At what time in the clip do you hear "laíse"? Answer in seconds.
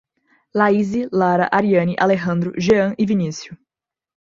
0.55-1.07